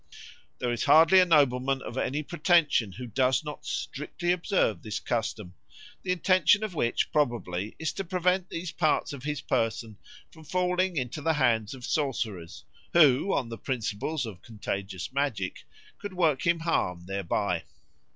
[0.57, 5.53] _There is scarcely a nobleman of any pretensions who does not strictly observe this custom,
[6.01, 9.99] the intention of which probably is to prevent these parts of his person
[10.31, 15.65] from falling into the hands of sorcerers, who on the principles of contagious magic
[15.99, 17.61] could work him harm thereby.